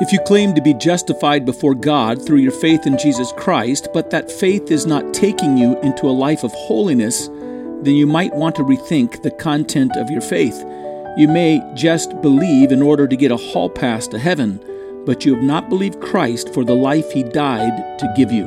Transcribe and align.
If 0.00 0.10
you 0.10 0.18
claim 0.20 0.54
to 0.54 0.62
be 0.62 0.72
justified 0.72 1.44
before 1.44 1.74
God 1.74 2.24
through 2.24 2.38
your 2.38 2.50
faith 2.52 2.86
in 2.86 2.96
Jesus 2.96 3.30
Christ, 3.36 3.88
but 3.92 4.10
that 4.10 4.32
faith 4.32 4.70
is 4.70 4.86
not 4.86 5.12
taking 5.12 5.58
you 5.58 5.78
into 5.80 6.08
a 6.08 6.10
life 6.10 6.44
of 6.44 6.52
holiness, 6.52 7.28
then 7.28 7.94
you 7.94 8.06
might 8.06 8.34
want 8.34 8.56
to 8.56 8.64
rethink 8.64 9.22
the 9.22 9.30
content 9.30 9.94
of 9.96 10.10
your 10.10 10.22
faith. 10.22 10.58
You 11.18 11.28
may 11.28 11.60
just 11.74 12.20
believe 12.22 12.72
in 12.72 12.80
order 12.80 13.06
to 13.06 13.16
get 13.16 13.32
a 13.32 13.36
hall 13.36 13.68
pass 13.68 14.08
to 14.08 14.18
heaven, 14.18 14.64
but 15.04 15.26
you 15.26 15.34
have 15.34 15.44
not 15.44 15.68
believed 15.68 16.00
Christ 16.00 16.54
for 16.54 16.64
the 16.64 16.74
life 16.74 17.12
he 17.12 17.22
died 17.22 17.98
to 17.98 18.14
give 18.16 18.32
you. 18.32 18.46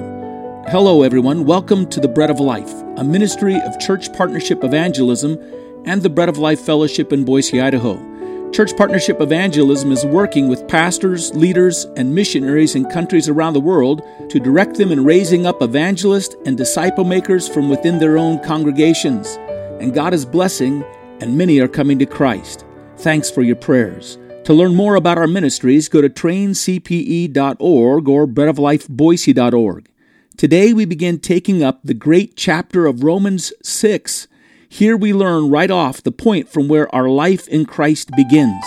Hello, 0.69 1.03
everyone. 1.03 1.45
Welcome 1.45 1.87
to 1.91 1.99
the 1.99 2.07
Bread 2.07 2.31
of 2.31 2.39
Life, 2.39 2.73
a 2.97 3.03
ministry 3.03 3.61
of 3.61 3.79
Church 3.79 4.11
Partnership 4.13 4.63
Evangelism 4.63 5.37
and 5.85 6.01
the 6.01 6.09
Bread 6.09 6.27
of 6.27 6.39
Life 6.39 6.61
Fellowship 6.61 7.13
in 7.13 7.23
Boise, 7.23 7.61
Idaho. 7.61 8.14
Church 8.55 8.77
Partnership 8.77 9.19
Evangelism 9.19 9.91
is 9.91 10.05
working 10.05 10.47
with 10.47 10.65
pastors, 10.69 11.35
leaders, 11.35 11.83
and 11.97 12.15
missionaries 12.15 12.73
in 12.73 12.85
countries 12.85 13.27
around 13.27 13.51
the 13.51 13.59
world 13.59 14.01
to 14.29 14.39
direct 14.39 14.77
them 14.77 14.93
in 14.93 15.03
raising 15.03 15.45
up 15.45 15.61
evangelists 15.61 16.37
and 16.45 16.55
disciple 16.55 17.03
makers 17.03 17.49
from 17.49 17.67
within 17.67 17.99
their 17.99 18.17
own 18.17 18.41
congregations. 18.45 19.35
And 19.81 19.93
God 19.93 20.13
is 20.13 20.25
blessing, 20.25 20.85
and 21.19 21.37
many 21.37 21.59
are 21.59 21.67
coming 21.67 21.99
to 21.99 22.05
Christ. 22.05 22.63
Thanks 22.99 23.29
for 23.29 23.41
your 23.41 23.57
prayers. 23.57 24.17
To 24.45 24.53
learn 24.53 24.73
more 24.73 24.95
about 24.95 25.17
our 25.17 25.27
ministries, 25.27 25.89
go 25.89 25.99
to 25.99 26.07
traincpe.org 26.07 28.07
or 28.07 28.25
breadoflifeboise.org. 28.25 29.89
Today 30.37 30.71
we 30.71 30.85
begin 30.85 31.19
taking 31.19 31.61
up 31.61 31.81
the 31.83 31.93
great 31.93 32.37
chapter 32.37 32.85
of 32.85 33.03
Romans 33.03 33.51
6 33.63 34.29
here 34.75 34.97
we 34.97 35.13
learn 35.13 35.49
right 35.49 35.71
off 35.71 36.03
the 36.03 36.11
point 36.11 36.49
from 36.49 36.67
where 36.67 36.93
our 36.93 37.07
life 37.07 37.47
in 37.47 37.65
Christ 37.65 38.11
begins. 38.13 38.65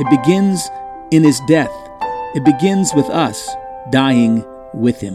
It 0.00 0.10
begins 0.10 0.68
in 1.12 1.22
his 1.22 1.40
death, 1.46 1.70
it 2.34 2.44
begins 2.44 2.92
with 2.92 3.08
us 3.08 3.54
dying 3.92 4.44
with 4.74 5.00
him. 5.00 5.14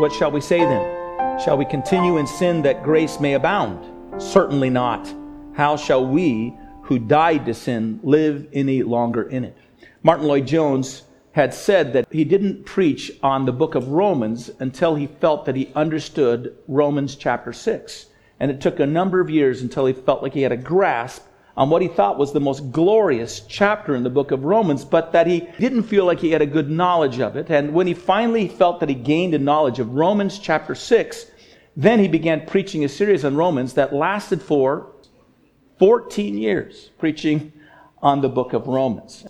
What 0.00 0.10
shall 0.10 0.30
we 0.30 0.40
say 0.40 0.60
then? 0.60 1.38
Shall 1.38 1.58
we 1.58 1.66
continue 1.66 2.16
in 2.16 2.26
sin 2.26 2.62
that 2.62 2.82
grace 2.82 3.20
may 3.20 3.34
abound? 3.34 3.84
Certainly 4.16 4.70
not. 4.70 5.14
How 5.52 5.76
shall 5.76 6.06
we 6.06 6.56
who 6.80 6.98
died 6.98 7.44
to 7.44 7.52
sin 7.52 8.00
live 8.02 8.48
any 8.54 8.82
longer 8.82 9.24
in 9.24 9.44
it? 9.44 9.58
Martyn 10.02 10.28
Lloyd-Jones 10.28 11.02
had 11.32 11.52
said 11.52 11.92
that 11.92 12.06
he 12.10 12.24
didn't 12.24 12.64
preach 12.64 13.12
on 13.22 13.44
the 13.44 13.52
book 13.52 13.74
of 13.74 13.88
Romans 13.88 14.50
until 14.60 14.94
he 14.94 15.08
felt 15.08 15.44
that 15.44 15.56
he 15.56 15.70
understood 15.74 16.56
Romans 16.66 17.16
chapter 17.16 17.52
6. 17.52 18.06
And 18.40 18.50
it 18.50 18.60
took 18.60 18.80
a 18.80 18.86
number 18.86 19.20
of 19.20 19.30
years 19.30 19.62
until 19.62 19.86
he 19.86 19.92
felt 19.92 20.22
like 20.22 20.34
he 20.34 20.42
had 20.42 20.52
a 20.52 20.56
grasp 20.56 21.24
on 21.56 21.70
what 21.70 21.82
he 21.82 21.88
thought 21.88 22.18
was 22.18 22.32
the 22.32 22.40
most 22.40 22.72
glorious 22.72 23.40
chapter 23.40 23.94
in 23.94 24.02
the 24.02 24.10
book 24.10 24.32
of 24.32 24.44
Romans, 24.44 24.84
but 24.84 25.12
that 25.12 25.26
he 25.26 25.48
didn't 25.58 25.84
feel 25.84 26.04
like 26.04 26.18
he 26.18 26.32
had 26.32 26.42
a 26.42 26.46
good 26.46 26.68
knowledge 26.68 27.20
of 27.20 27.36
it. 27.36 27.48
And 27.48 27.72
when 27.72 27.86
he 27.86 27.94
finally 27.94 28.48
felt 28.48 28.80
that 28.80 28.88
he 28.88 28.94
gained 28.94 29.34
a 29.34 29.38
knowledge 29.38 29.78
of 29.78 29.94
Romans 29.94 30.38
chapter 30.38 30.74
6, 30.74 31.26
then 31.76 32.00
he 32.00 32.08
began 32.08 32.46
preaching 32.46 32.84
a 32.84 32.88
series 32.88 33.24
on 33.24 33.36
Romans 33.36 33.74
that 33.74 33.94
lasted 33.94 34.42
for 34.42 34.92
14 35.78 36.36
years, 36.36 36.90
preaching 36.98 37.52
on 38.02 38.20
the 38.20 38.28
book 38.28 38.52
of 38.52 38.66
Romans. 38.66 39.24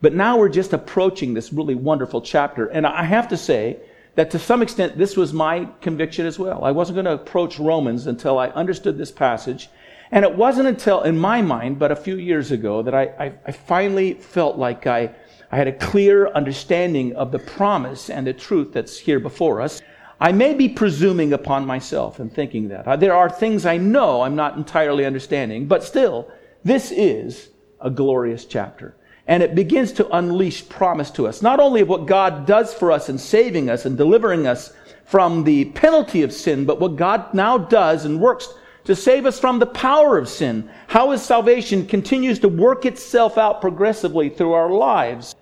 But 0.00 0.14
now 0.14 0.38
we're 0.38 0.48
just 0.48 0.72
approaching 0.72 1.34
this 1.34 1.52
really 1.52 1.74
wonderful 1.74 2.20
chapter. 2.20 2.66
And 2.66 2.86
I 2.86 3.02
have 3.02 3.28
to 3.28 3.36
say, 3.36 3.78
that 4.16 4.30
to 4.32 4.38
some 4.38 4.62
extent 4.62 4.98
this 4.98 5.16
was 5.16 5.32
my 5.32 5.68
conviction 5.80 6.26
as 6.26 6.38
well. 6.38 6.64
I 6.64 6.72
wasn't 6.72 6.96
going 6.96 7.04
to 7.06 7.12
approach 7.12 7.58
Romans 7.58 8.06
until 8.06 8.38
I 8.38 8.48
understood 8.48 8.98
this 8.98 9.12
passage. 9.12 9.70
And 10.10 10.24
it 10.24 10.36
wasn't 10.36 10.68
until, 10.68 11.02
in 11.02 11.18
my 11.18 11.42
mind, 11.42 11.78
but 11.78 11.92
a 11.92 11.96
few 11.96 12.16
years 12.16 12.52
ago, 12.52 12.82
that 12.82 12.94
I, 12.94 13.02
I, 13.18 13.32
I 13.46 13.52
finally 13.52 14.14
felt 14.14 14.56
like 14.56 14.86
I, 14.86 15.10
I 15.50 15.56
had 15.56 15.68
a 15.68 15.72
clear 15.72 16.28
understanding 16.28 17.14
of 17.16 17.32
the 17.32 17.38
promise 17.38 18.08
and 18.08 18.26
the 18.26 18.32
truth 18.32 18.72
that's 18.72 18.98
here 18.98 19.20
before 19.20 19.60
us. 19.60 19.82
I 20.20 20.32
may 20.32 20.54
be 20.54 20.68
presuming 20.68 21.32
upon 21.32 21.66
myself 21.66 22.20
and 22.20 22.32
thinking 22.32 22.68
that. 22.68 23.00
There 23.00 23.14
are 23.14 23.28
things 23.28 23.66
I 23.66 23.76
know 23.76 24.22
I'm 24.22 24.36
not 24.36 24.56
entirely 24.56 25.04
understanding, 25.04 25.66
but 25.66 25.84
still, 25.84 26.30
this 26.64 26.90
is 26.90 27.50
a 27.80 27.90
glorious 27.90 28.44
chapter. 28.46 28.96
And 29.28 29.42
it 29.42 29.54
begins 29.54 29.92
to 29.92 30.16
unleash 30.16 30.68
promise 30.68 31.10
to 31.12 31.26
us, 31.26 31.42
not 31.42 31.58
only 31.58 31.80
of 31.80 31.88
what 31.88 32.06
God 32.06 32.46
does 32.46 32.72
for 32.72 32.92
us 32.92 33.08
in 33.08 33.18
saving 33.18 33.68
us 33.68 33.84
and 33.84 33.96
delivering 33.96 34.46
us 34.46 34.72
from 35.04 35.44
the 35.44 35.66
penalty 35.66 36.22
of 36.22 36.32
sin, 36.32 36.64
but 36.64 36.80
what 36.80 36.96
God 36.96 37.34
now 37.34 37.58
does 37.58 38.04
and 38.04 38.20
works 38.20 38.48
to 38.84 38.94
save 38.94 39.26
us 39.26 39.38
from 39.38 39.58
the 39.58 39.66
power 39.66 40.16
of 40.16 40.28
sin. 40.28 40.70
How 40.86 41.10
his 41.10 41.22
salvation 41.22 41.86
continues 41.86 42.38
to 42.40 42.48
work 42.48 42.86
itself 42.86 43.36
out 43.36 43.60
progressively 43.60 44.28
through 44.28 44.52
our 44.52 44.70
lives. 44.70 45.34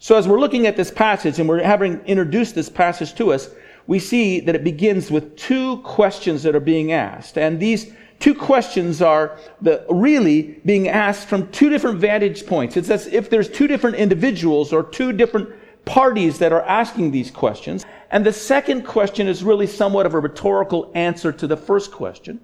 So 0.00 0.16
as 0.16 0.26
we're 0.26 0.40
looking 0.40 0.66
at 0.66 0.76
this 0.76 0.90
passage 0.90 1.38
and 1.38 1.48
we're 1.48 1.62
having 1.62 2.00
introduced 2.06 2.56
this 2.56 2.68
passage 2.68 3.14
to 3.14 3.32
us, 3.32 3.50
we 3.86 4.00
see 4.00 4.40
that 4.40 4.56
it 4.56 4.64
begins 4.64 5.10
with 5.12 5.36
two 5.36 5.78
questions 5.78 6.42
that 6.42 6.56
are 6.56 6.60
being 6.60 6.92
asked. 6.92 7.38
And 7.38 7.60
these 7.60 7.92
two 8.22 8.34
questions 8.36 9.02
are 9.02 9.36
the, 9.60 9.84
really 9.90 10.60
being 10.64 10.86
asked 10.88 11.26
from 11.26 11.50
two 11.50 11.68
different 11.68 11.98
vantage 11.98 12.46
points. 12.46 12.76
It's 12.76 12.88
as 12.88 13.08
if 13.08 13.28
there's 13.28 13.48
two 13.48 13.66
different 13.66 13.96
individuals 13.96 14.72
or 14.72 14.84
two 14.84 15.12
different 15.12 15.50
parties 15.84 16.38
that 16.38 16.52
are 16.52 16.62
asking 16.62 17.10
these 17.10 17.32
questions. 17.32 17.84
And 18.12 18.24
the 18.24 18.32
second 18.32 18.82
question 18.84 19.26
is 19.26 19.42
really 19.42 19.66
somewhat 19.66 20.06
of 20.06 20.14
a 20.14 20.20
rhetorical 20.20 20.92
answer 20.94 21.32
to 21.32 21.48
the 21.48 21.56
first 21.56 21.90
question. 21.90 22.40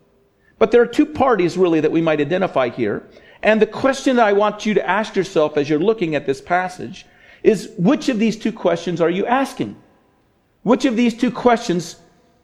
But 0.58 0.72
there 0.72 0.82
are 0.82 0.86
two 0.86 1.06
parties 1.06 1.56
really 1.56 1.78
that 1.78 1.92
we 1.92 2.02
might 2.02 2.20
identify 2.20 2.70
here. 2.70 3.08
And 3.44 3.62
the 3.62 3.66
question 3.66 4.16
that 4.16 4.26
I 4.26 4.32
want 4.32 4.66
you 4.66 4.74
to 4.74 4.88
ask 4.88 5.14
yourself 5.14 5.56
as 5.56 5.70
you're 5.70 5.78
looking 5.78 6.16
at 6.16 6.26
this 6.26 6.40
passage 6.40 7.06
is 7.44 7.70
which 7.78 8.08
of 8.08 8.18
these 8.18 8.36
two 8.36 8.50
questions 8.50 9.00
are 9.00 9.10
you 9.10 9.24
asking? 9.26 9.76
Which 10.64 10.84
of 10.84 10.96
these 10.96 11.14
two 11.14 11.30
questions 11.30 12.00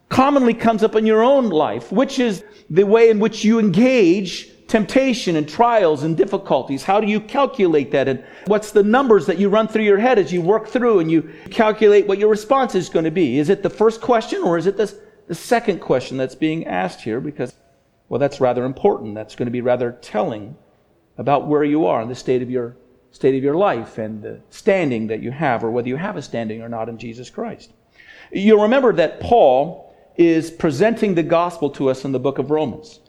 commonly 0.08 0.54
comes 0.54 0.82
up 0.82 0.94
in 0.94 1.06
your 1.06 1.22
own 1.22 1.48
life? 1.48 1.90
Which 1.92 2.18
is 2.18 2.44
the 2.70 2.84
way 2.84 3.10
in 3.10 3.18
which 3.18 3.44
you 3.44 3.58
engage 3.58 4.50
temptation 4.66 5.36
and 5.36 5.48
trials 5.48 6.02
and 6.02 6.16
difficulties. 6.16 6.82
How 6.82 7.00
do 7.00 7.06
you 7.06 7.20
calculate 7.20 7.90
that? 7.92 8.08
And 8.08 8.24
what's 8.46 8.72
the 8.72 8.82
numbers 8.82 9.26
that 9.26 9.38
you 9.38 9.48
run 9.48 9.68
through 9.68 9.84
your 9.84 9.98
head 9.98 10.18
as 10.18 10.32
you 10.32 10.40
work 10.40 10.68
through 10.68 11.00
and 11.00 11.10
you 11.10 11.30
calculate 11.50 12.06
what 12.06 12.18
your 12.18 12.30
response 12.30 12.74
is 12.74 12.88
going 12.88 13.04
to 13.04 13.10
be? 13.10 13.38
Is 13.38 13.50
it 13.50 13.62
the 13.62 13.70
first 13.70 14.00
question 14.00 14.42
or 14.42 14.56
is 14.58 14.66
it 14.66 14.76
the 14.76 15.34
second 15.34 15.80
question 15.80 16.16
that's 16.16 16.34
being 16.34 16.66
asked 16.66 17.02
here? 17.02 17.20
Because, 17.20 17.54
well, 18.08 18.18
that's 18.18 18.40
rather 18.40 18.64
important. 18.64 19.14
That's 19.14 19.34
going 19.34 19.46
to 19.46 19.52
be 19.52 19.60
rather 19.60 19.92
telling 20.00 20.56
about 21.18 21.46
where 21.46 21.64
you 21.64 21.86
are 21.86 22.02
in 22.02 22.08
the 22.08 22.14
state 22.14 22.42
of 22.42 22.50
your 22.50 22.76
state 23.12 23.36
of 23.36 23.44
your 23.44 23.54
life 23.54 23.98
and 23.98 24.22
the 24.22 24.40
standing 24.50 25.06
that 25.06 25.22
you 25.22 25.30
have 25.30 25.62
or 25.62 25.70
whether 25.70 25.86
you 25.86 25.94
have 25.94 26.16
a 26.16 26.22
standing 26.22 26.60
or 26.62 26.68
not 26.68 26.88
in 26.88 26.98
Jesus 26.98 27.30
Christ. 27.30 27.72
You'll 28.32 28.62
remember 28.62 28.92
that 28.94 29.20
Paul 29.20 29.93
is 30.16 30.50
presenting 30.50 31.14
the 31.14 31.22
gospel 31.22 31.70
to 31.70 31.90
us 31.90 32.04
in 32.04 32.12
the 32.12 32.18
book 32.18 32.38
of 32.38 32.50
Romans. 32.50 33.00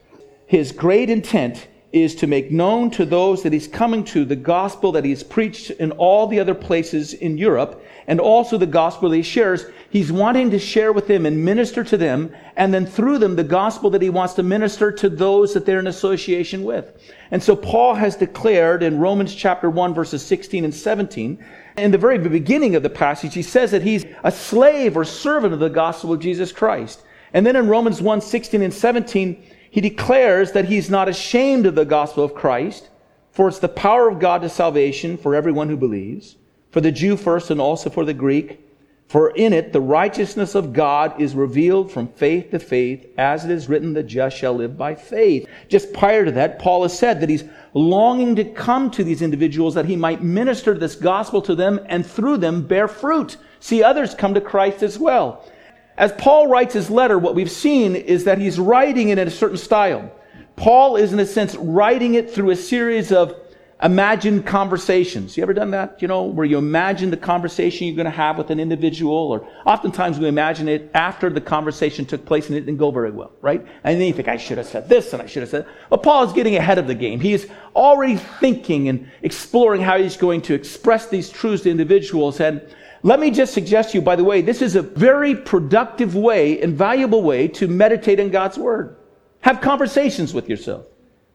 His 0.45 0.71
great 0.71 1.09
intent 1.09 1.67
is 1.95 2.13
to 2.16 2.28
make 2.28 2.51
known 2.51 2.91
to 2.91 3.06
those 3.06 3.41
that 3.41 3.53
he's 3.53 3.69
coming 3.69 4.03
to 4.03 4.25
the 4.25 4.35
gospel 4.35 4.91
that 4.91 5.06
he's 5.06 5.23
preached 5.23 5.69
in 5.72 5.91
all 5.94 6.28
the 6.28 6.41
other 6.41 6.53
places 6.53 7.13
in 7.13 7.38
Europe 7.38 7.81
and 8.07 8.19
also 8.19 8.57
the 8.57 8.66
gospel 8.66 9.09
that 9.09 9.16
he 9.16 9.23
shares. 9.23 9.66
He's 9.89 10.11
wanting 10.11 10.51
to 10.51 10.59
share 10.59 10.91
with 10.91 11.07
them 11.07 11.25
and 11.25 11.45
minister 11.45 11.85
to 11.85 11.95
them 11.95 12.35
and 12.57 12.73
then 12.73 12.85
through 12.85 13.19
them 13.19 13.38
the 13.38 13.45
gospel 13.45 13.89
that 13.91 14.01
he 14.01 14.09
wants 14.09 14.33
to 14.33 14.44
minister 14.44 14.91
to 14.91 15.07
those 15.07 15.53
that 15.53 15.66
they're 15.66 15.79
in 15.79 15.88
association 15.88 16.66
with. 16.66 17.01
And 17.31 17.41
so 17.41 17.56
Paul 17.56 17.95
has 17.95 18.17
declared 18.17 18.83
in 18.83 19.00
Romans 19.00 19.33
chapter 19.33 19.69
1 19.69 19.94
verses 19.94 20.22
16 20.25 20.66
and 20.66 20.75
17 20.75 21.44
in 21.77 21.91
the 21.91 21.97
very 21.97 22.17
beginning 22.17 22.75
of 22.75 22.83
the 22.83 22.89
passage, 22.89 23.33
he 23.33 23.41
says 23.41 23.72
that 23.72 23.83
he's 23.83 24.06
a 24.23 24.31
slave 24.31 24.97
or 24.97 25.06
servant 25.06 25.53
of 25.53 25.59
the 25.59 25.69
gospel 25.69 26.12
of 26.12 26.19
Jesus 26.19 26.51
Christ. 26.51 27.03
And 27.33 27.45
then 27.45 27.56
in 27.56 27.67
Romans 27.67 28.01
1 28.01 28.22
16 28.22 28.62
and 28.62 28.73
17, 28.73 29.44
he 29.75 29.81
declares 29.81 30.53
that 30.53 30.69
he's 30.69 30.90
not 30.90 31.09
ashamed 31.09 31.66
of 31.66 31.75
the 31.75 31.84
gospel 31.84 32.24
of 32.24 32.34
Christ, 32.34 32.88
for 33.34 33.50
it's 33.50 33.59
the 33.59 33.68
power 33.68 34.08
of 34.08 34.19
God 34.19 34.41
to 34.44 34.47
salvation 34.47 35.18
for 35.18 35.36
everyone 35.36 35.68
who 35.68 35.75
believes, 35.75 36.38
for 36.72 36.80
the 36.80 36.94
Jew 36.94 37.18
first 37.18 37.51
and 37.51 37.60
also 37.60 37.89
for 37.89 38.06
the 38.06 38.13
Greek. 38.13 38.62
For 39.10 39.31
in 39.31 39.51
it 39.51 39.74
the 39.74 39.81
righteousness 39.81 40.56
of 40.56 40.72
God 40.72 41.19
is 41.19 41.36
revealed 41.36 41.92
from 41.92 42.07
faith 42.07 42.51
to 42.51 42.60
faith, 42.60 43.06
as 43.18 43.44
it 43.44 43.51
is 43.51 43.68
written, 43.68 43.92
the 43.92 44.01
just 44.01 44.38
shall 44.38 44.54
live 44.54 44.77
by 44.77 44.95
faith. 44.95 45.45
Just 45.68 45.92
prior 45.92 46.24
to 46.24 46.31
that, 46.31 46.57
Paul 46.57 46.83
has 46.83 46.98
said 46.98 47.19
that 47.19 47.30
he's 47.30 47.44
longing 47.74 48.33
to 48.38 48.45
come 48.45 48.89
to 48.92 49.04
these 49.04 49.21
individuals 49.21 49.74
that 49.74 49.88
he 49.88 49.98
might 49.98 50.24
minister 50.24 50.74
this 50.74 50.95
gospel 50.95 51.42
to 51.42 51.54
them 51.54 51.81
and 51.88 52.06
through 52.06 52.38
them 52.38 52.66
bear 52.66 52.88
fruit. 52.88 53.36
See 53.60 53.83
others 53.83 54.16
come 54.16 54.36
to 54.36 54.42
Christ 54.42 54.83
as 54.83 54.98
well. 54.98 55.44
As 55.97 56.12
Paul 56.13 56.47
writes 56.47 56.74
his 56.74 56.89
letter, 56.89 57.18
what 57.18 57.36
we've 57.36 57.51
seen 57.51 57.95
is 57.95 58.25
that 58.25 58.38
he's 58.38 58.59
writing 58.59 59.09
it 59.09 59.18
in 59.18 59.27
a 59.27 59.31
certain 59.31 59.57
style. 59.57 60.12
Paul 60.56 60.97
is, 60.97 61.13
in 61.13 61.19
a 61.19 61.25
sense, 61.25 61.56
writing 61.56 62.15
it 62.15 62.31
through 62.31 62.50
a 62.50 62.56
series 62.56 63.12
of 63.12 63.36
imagined 63.83 64.45
conversations. 64.45 65.36
You 65.36 65.44
ever 65.44 65.53
done 65.53 65.71
that? 65.71 66.01
You 66.01 66.07
know, 66.07 66.24
where 66.24 66.45
you 66.45 66.57
imagine 66.57 67.12
the 67.12 67.18
conversation 67.18 67.88
you're 67.88 67.95
going 67.95 68.06
to 68.06 68.12
have 68.12 68.38
with 68.38 68.50
an 68.50 68.59
individual, 68.59 69.13
or 69.13 69.47
oftentimes 69.65 70.18
we 70.18 70.27
imagine 70.27 70.69
it 70.69 70.89
after 70.94 71.30
the 71.30 71.42
conversation 71.42 72.06
took 72.06 72.25
place 72.25 72.47
and 72.47 72.57
it 72.57 72.62
didn't 72.62 72.77
go 72.77 72.92
very 72.92 73.12
well, 73.12 73.33
right? 73.42 73.65
And 73.83 74.00
then 74.00 74.07
you 74.07 74.13
think, 74.13 74.30
I 74.30 74.38
should 74.38 74.57
have 74.57 74.68
said 74.68 74.88
this 74.88 75.12
and 75.12 75.21
I 75.21 75.25
should 75.25 75.44
have 75.44 75.50
said. 75.50 75.65
But 75.89 76.03
Paul 76.03 76.24
is 76.24 76.33
getting 76.33 76.56
ahead 76.56 76.77
of 76.77 76.88
the 76.88 76.95
game. 76.95 77.19
He 77.19 77.33
is 77.33 77.50
already 77.75 78.15
thinking 78.15 78.88
and 78.88 79.12
exploring 79.21 79.81
how 79.81 79.97
he's 79.97 80.18
going 80.18 80.42
to 80.44 80.53
express 80.53 81.07
these 81.07 81.30
truths 81.30 81.63
to 81.63 81.69
individuals. 81.69 82.39
And 82.39 82.62
let 83.06 83.19
me 83.19 83.30
just 83.30 83.54
suggest 83.54 83.92
to 83.92 84.00
you, 84.00 84.02
by 84.02 84.16
the 84.16 84.24
way, 84.24 84.42
this 84.42 84.63
is 84.63 84.75
a 84.75 84.81
very 84.81 85.36
productive 85.36 86.16
way 86.16 86.60
and 86.60 86.74
valuable 86.75 87.22
way 87.22 87.48
to 87.50 87.68
meditate 87.68 88.19
on 88.19 88.31
God's 88.31 88.57
Word. 88.57 88.96
Have 89.42 89.62
conversations 89.62 90.34
with 90.34 90.50
yourself. 90.50 90.88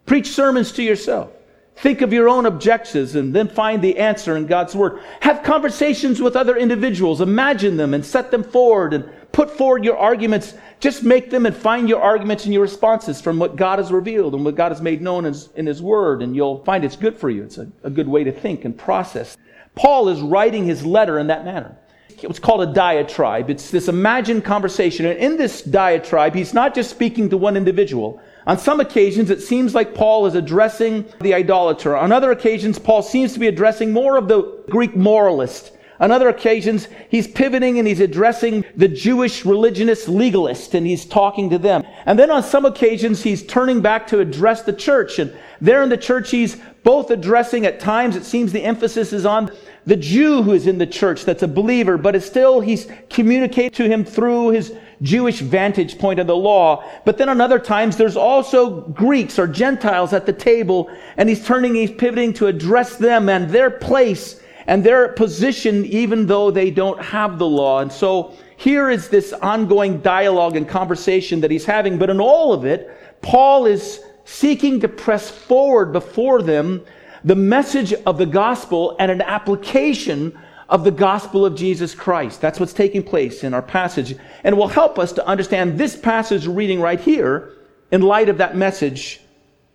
Preach 0.05 0.27
sermons 0.27 0.73
to 0.73 0.83
yourself. 0.83 1.31
Think 1.77 2.01
of 2.01 2.13
your 2.13 2.29
own 2.29 2.47
objections 2.47 3.15
and 3.15 3.33
then 3.33 3.47
find 3.47 3.81
the 3.81 3.99
answer 3.99 4.37
in 4.37 4.49
God's 4.49 4.75
Word. 4.75 5.01
Have 5.21 5.45
conversations 5.45 6.21
with 6.21 6.35
other 6.35 6.57
individuals. 6.57 7.21
Imagine 7.21 7.77
them 7.77 7.95
and 7.95 8.05
set 8.05 8.33
them 8.33 8.43
forward 8.43 8.93
and 8.93 9.09
put 9.31 9.49
forward 9.49 9.85
your 9.85 9.97
arguments. 9.97 10.55
Just 10.81 11.05
make 11.05 11.31
them 11.31 11.47
and 11.47 11.55
find 11.55 11.89
your 11.89 12.03
arguments 12.03 12.47
and 12.47 12.53
your 12.53 12.63
responses 12.63 13.21
from 13.21 13.39
what 13.39 13.55
God 13.55 13.79
has 13.79 13.93
revealed 13.93 14.35
and 14.35 14.45
what 14.45 14.57
God 14.57 14.73
has 14.73 14.83
made 14.83 15.03
known 15.03 15.25
in 15.25 15.67
His 15.67 15.81
Word, 15.81 16.21
and 16.21 16.35
you'll 16.35 16.65
find 16.65 16.85
it's 16.85 16.97
good 16.97 17.17
for 17.17 17.31
you. 17.31 17.45
It's 17.45 17.59
a, 17.59 17.71
a 17.85 17.91
good 17.91 18.09
way 18.09 18.25
to 18.25 18.33
think 18.33 18.65
and 18.65 18.77
process. 18.77 19.37
Paul 19.75 20.09
is 20.09 20.21
writing 20.21 20.65
his 20.65 20.85
letter 20.85 21.19
in 21.19 21.29
that 21.29 21.45
manner. 21.45 21.77
It's 22.23 22.39
called 22.39 22.69
a 22.69 22.73
diatribe. 22.73 23.49
It's 23.51 23.71
this 23.71 23.89
imagined 23.89 24.45
conversation. 24.45 25.07
And 25.07 25.19
in 25.19 25.37
this 25.37 25.63
diatribe, 25.63 26.35
he's 26.35 26.53
not 26.53 26.75
just 26.75 26.91
speaking 26.91 27.31
to 27.31 27.37
one 27.37 27.57
individual. 27.57 28.21
On 28.47 28.59
some 28.59 28.81
occasions, 28.81 29.31
it 29.31 29.41
seems 29.41 29.75
like 29.75 29.95
Paul 29.95 30.27
is 30.27 30.35
addressing 30.35 31.07
the 31.21 31.35
idolater. 31.35 31.97
On 31.97 32.13
other 32.13 32.31
occasions, 32.31 32.79
Paul 32.79 33.03
seems 33.03 33.33
to 33.35 33.39
be 33.39 33.49
addressing 33.49 33.93
more 33.93 34.17
of 34.17 34.29
the 34.29 34.65
Greek 34.69 34.97
moralist. 34.97 35.73
On 36.01 36.11
other 36.11 36.31
occasions, 36.31 36.89
he's 37.11 37.29
pivoting 37.29 37.79
and 37.79 37.87
he's 37.87 38.01
addressing 38.01 38.65
the 38.75 38.89
Jewish 38.89 39.45
religionist 39.45 40.09
legalist 40.09 40.75
and 40.75 40.87
he's 40.87 41.05
talking 41.05 41.51
to 41.51 41.59
them. 41.59 41.85
And 42.07 42.19
then 42.19 42.31
on 42.31 42.43
some 42.43 42.65
occasions, 42.65 43.23
he's 43.23 43.45
turning 43.45 43.83
back 43.83 44.07
to 44.09 44.21
address 44.21 44.63
the 44.63 44.73
church. 44.73 45.19
And 45.19 45.37
there 45.61 45.83
in 45.83 45.91
the 45.91 45.99
church, 45.99 46.31
he's 46.31 46.57
both 46.82 47.11
addressing, 47.11 47.67
at 47.67 47.81
times, 47.81 48.17
it 48.17 48.25
seems 48.25 48.53
the 48.53 48.62
emphasis 48.62 49.12
is 49.12 49.27
on 49.27 49.50
the 49.87 49.97
Jew 49.97 50.43
who 50.43 50.53
is 50.53 50.67
in 50.67 50.79
the 50.79 50.87
church 50.87 51.25
that's 51.25 51.43
a 51.43 51.49
believer, 51.49 51.99
but 51.99 52.15
it's 52.15 52.27
still, 52.27 52.61
he's 52.61 52.87
communicating 53.09 53.71
to 53.73 53.88
him 53.88 54.05
through 54.05 54.50
his 54.50 54.75
Jewish 55.03 55.41
vantage 55.41 55.99
point 55.99 56.21
of 56.21 56.27
the 56.27 56.37
law. 56.37 56.85
But 57.05 57.19
then 57.19 57.29
on 57.29 57.41
other 57.41 57.59
times, 57.59 57.97
there's 57.97 58.17
also 58.17 58.82
Greeks 58.91 59.38
or 59.38 59.47
Gentiles 59.47 60.12
at 60.12 60.27
the 60.27 60.32
table, 60.32 60.91
and 61.17 61.29
he's 61.29 61.44
turning, 61.44 61.75
he's 61.75 61.93
pivoting 61.93 62.32
to 62.35 62.47
address 62.47 62.97
them 62.97 63.29
and 63.29 63.50
their 63.50 63.71
place 63.71 64.41
and 64.67 64.85
their 64.85 65.09
position, 65.09 65.85
even 65.87 66.26
though 66.26 66.50
they 66.50 66.71
don't 66.71 67.03
have 67.03 67.38
the 67.38 67.47
law. 67.47 67.81
And 67.81 67.91
so 67.91 68.35
here 68.56 68.91
is 68.91 69.09
this 69.09 69.33
ongoing 69.33 70.00
dialogue 70.00 70.55
and 70.55 70.69
conversation 70.69 71.41
that 71.41 71.50
he's 71.50 71.65
having. 71.65 71.99
But 71.99 72.11
in 72.11 72.21
all 72.21 72.53
of 72.53 72.65
it, 72.65 72.91
Paul 73.23 73.67
is 73.67 74.00
seeking 74.31 74.79
to 74.79 74.87
press 74.87 75.29
forward 75.29 75.93
before 75.93 76.41
them 76.41 76.85
the 77.25 77.35
message 77.35 77.93
of 77.93 78.17
the 78.17 78.25
gospel 78.25 78.94
and 79.00 79.11
an 79.11 79.21
application 79.21 80.38
of 80.69 80.85
the 80.85 80.91
gospel 80.93 81.44
of 81.44 81.56
Jesus 81.56 81.97
Christ. 81.97 82.41
That's 82.41 82.61
what's 82.61 82.73
taking 82.73 83.03
place 83.03 83.43
in 83.43 83.55
our 83.55 83.61
passage. 83.61 84.17
And 84.44 84.56
will 84.56 84.69
help 84.69 85.00
us 85.00 85.12
to 85.15 85.27
understand 85.27 85.77
this 85.77 85.97
passage 85.97 86.47
reading 86.47 86.81
right 86.81 87.00
here 87.00 87.55
in 87.91 88.03
light 88.03 88.29
of 88.29 88.38
that 88.38 88.56
message, 88.56 89.21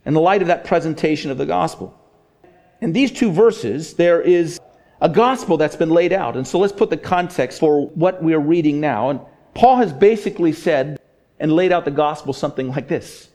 in 0.06 0.14
the 0.14 0.22
light 0.22 0.42
of 0.42 0.48
that 0.48 0.64
presentation 0.64 1.32
of 1.32 1.38
the 1.38 1.46
gospel. 1.46 1.94
In 2.80 2.94
these 2.94 3.12
two 3.12 3.34
verses, 3.34 3.96
there 3.96 4.22
is 4.22 4.58
a 5.02 5.10
gospel 5.10 5.58
that's 5.58 5.76
been 5.76 5.90
laid 5.90 6.14
out. 6.14 6.38
And 6.38 6.48
so 6.48 6.60
let's 6.60 6.74
put 6.74 6.90
the 6.90 6.98
context 6.98 7.60
for 7.60 7.88
what 7.90 8.24
we're 8.24 8.40
reading 8.40 8.80
now. 8.80 9.10
And 9.10 9.20
Paul 9.54 9.76
has 9.76 9.92
basically 9.92 10.54
said 10.54 10.98
and 11.42 11.52
laid 11.52 11.74
out 11.74 11.84
the 11.84 11.92
gospel 11.92 12.32
something 12.32 12.70
like 12.70 12.88
this 12.88 13.30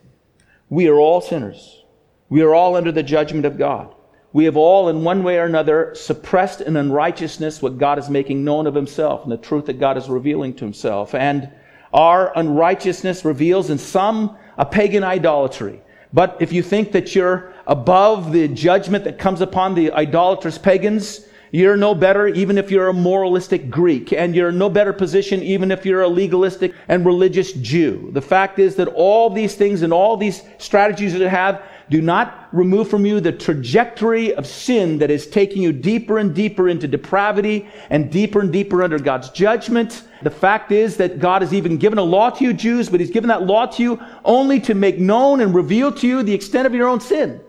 We 0.70 0.88
are 0.88 0.98
all 0.98 1.20
sinners. 1.20 1.84
We 2.28 2.42
are 2.42 2.54
all 2.54 2.76
under 2.76 2.92
the 2.92 3.02
judgment 3.02 3.44
of 3.44 3.58
God. 3.58 3.94
We 4.32 4.44
have 4.44 4.56
all, 4.56 4.88
in 4.88 5.02
one 5.02 5.24
way 5.24 5.38
or 5.38 5.44
another, 5.44 5.92
suppressed 5.96 6.60
in 6.60 6.76
unrighteousness 6.76 7.60
what 7.60 7.78
God 7.78 7.98
is 7.98 8.08
making 8.08 8.44
known 8.44 8.68
of 8.68 8.76
Himself 8.76 9.24
and 9.24 9.32
the 9.32 9.36
truth 9.36 9.66
that 9.66 9.80
God 9.80 9.98
is 9.98 10.08
revealing 10.08 10.54
to 10.54 10.64
Himself. 10.64 11.12
And 11.12 11.50
our 11.92 12.32
unrighteousness 12.38 13.24
reveals 13.24 13.68
in 13.68 13.78
some 13.78 14.36
a 14.56 14.64
pagan 14.64 15.02
idolatry. 15.02 15.82
But 16.12 16.36
if 16.38 16.52
you 16.52 16.62
think 16.62 16.92
that 16.92 17.16
you're 17.16 17.52
above 17.66 18.30
the 18.30 18.46
judgment 18.46 19.02
that 19.04 19.18
comes 19.18 19.40
upon 19.40 19.74
the 19.74 19.90
idolatrous 19.92 20.58
pagans, 20.58 21.26
you're 21.52 21.76
no 21.76 21.94
better 21.94 22.28
even 22.28 22.58
if 22.58 22.70
you're 22.70 22.88
a 22.88 22.92
moralistic 22.92 23.70
Greek, 23.70 24.12
and 24.12 24.34
you're 24.34 24.50
in 24.50 24.58
no 24.58 24.70
better 24.70 24.92
position 24.92 25.42
even 25.42 25.70
if 25.70 25.84
you're 25.84 26.02
a 26.02 26.08
legalistic 26.08 26.74
and 26.88 27.04
religious 27.04 27.52
Jew. 27.52 28.10
The 28.12 28.22
fact 28.22 28.58
is 28.58 28.76
that 28.76 28.88
all 28.88 29.30
these 29.30 29.54
things 29.54 29.82
and 29.82 29.92
all 29.92 30.16
these 30.16 30.42
strategies 30.58 31.12
that 31.12 31.20
you 31.20 31.28
have 31.28 31.62
do 31.90 32.00
not 32.00 32.48
remove 32.52 32.88
from 32.88 33.04
you 33.04 33.20
the 33.20 33.32
trajectory 33.32 34.32
of 34.34 34.46
sin 34.46 34.98
that 34.98 35.10
is 35.10 35.26
taking 35.26 35.60
you 35.60 35.72
deeper 35.72 36.18
and 36.18 36.32
deeper 36.32 36.68
into 36.68 36.86
depravity 36.86 37.68
and 37.90 38.12
deeper 38.12 38.40
and 38.40 38.52
deeper 38.52 38.84
under 38.84 38.98
God's 38.98 39.28
judgment. 39.30 40.04
The 40.22 40.30
fact 40.30 40.70
is 40.70 40.96
that 40.98 41.18
God 41.18 41.42
has 41.42 41.52
even 41.52 41.78
given 41.78 41.98
a 41.98 42.02
law 42.02 42.30
to 42.30 42.44
you, 42.44 42.52
Jews, 42.52 42.88
but 42.88 43.00
He's 43.00 43.10
given 43.10 43.28
that 43.28 43.42
law 43.42 43.66
to 43.66 43.82
you 43.82 44.00
only 44.24 44.60
to 44.60 44.74
make 44.74 45.00
known 45.00 45.40
and 45.40 45.52
reveal 45.52 45.90
to 45.94 46.06
you 46.06 46.22
the 46.22 46.34
extent 46.34 46.66
of 46.66 46.74
your 46.74 46.88
own 46.88 47.00
sin. 47.00 47.40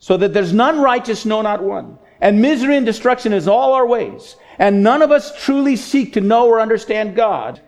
So 0.00 0.16
that 0.16 0.32
there's 0.32 0.52
none 0.52 0.80
righteous, 0.80 1.24
no, 1.24 1.40
not 1.40 1.62
one. 1.62 1.98
And 2.20 2.42
misery 2.42 2.76
and 2.76 2.84
destruction 2.84 3.32
is 3.32 3.46
all 3.46 3.72
our 3.74 3.86
ways. 3.86 4.36
And 4.58 4.82
none 4.82 5.02
of 5.02 5.10
us 5.10 5.32
truly 5.44 5.76
seek 5.76 6.14
to 6.14 6.20
know 6.20 6.48
or 6.48 6.60
understand 6.60 7.14
God. 7.14 7.60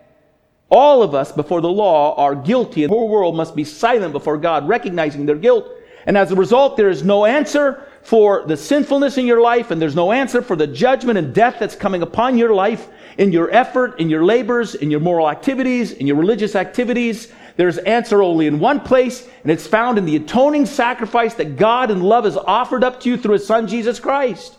All 0.70 1.02
of 1.02 1.14
us 1.14 1.32
before 1.32 1.60
the 1.60 1.68
law 1.68 2.14
are 2.16 2.34
guilty, 2.34 2.84
and 2.84 2.92
the 2.92 2.96
whole 2.96 3.08
world 3.08 3.36
must 3.36 3.56
be 3.56 3.64
silent 3.64 4.12
before 4.12 4.38
God, 4.38 4.68
recognizing 4.68 5.26
their 5.26 5.36
guilt. 5.36 5.68
And 6.06 6.16
as 6.16 6.30
a 6.30 6.36
result, 6.36 6.76
there 6.76 6.88
is 6.88 7.02
no 7.02 7.24
answer 7.24 7.86
for 8.02 8.44
the 8.46 8.56
sinfulness 8.56 9.18
in 9.18 9.26
your 9.26 9.40
life, 9.40 9.70
and 9.70 9.80
there's 9.82 9.96
no 9.96 10.12
answer 10.12 10.42
for 10.42 10.56
the 10.56 10.66
judgment 10.66 11.18
and 11.18 11.34
death 11.34 11.56
that's 11.58 11.76
coming 11.76 12.02
upon 12.02 12.38
your 12.38 12.54
life 12.54 12.88
in 13.18 13.32
your 13.32 13.50
effort, 13.50 14.00
in 14.00 14.08
your 14.08 14.24
labors, 14.24 14.74
in 14.74 14.90
your 14.90 15.00
moral 15.00 15.28
activities, 15.28 15.92
in 15.92 16.06
your 16.06 16.16
religious 16.16 16.54
activities. 16.56 17.32
There's 17.60 17.76
answer 17.76 18.22
only 18.22 18.46
in 18.46 18.58
one 18.58 18.80
place, 18.80 19.28
and 19.42 19.52
it's 19.52 19.66
found 19.66 19.98
in 19.98 20.06
the 20.06 20.16
atoning 20.16 20.64
sacrifice 20.64 21.34
that 21.34 21.58
God 21.58 21.90
in 21.90 22.00
love 22.00 22.24
has 22.24 22.38
offered 22.38 22.82
up 22.82 23.00
to 23.00 23.10
you 23.10 23.18
through 23.18 23.34
His 23.34 23.46
Son, 23.46 23.66
Jesus 23.68 24.00
Christ. 24.00 24.56